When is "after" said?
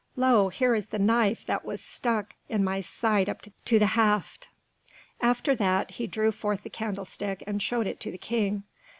5.21-5.53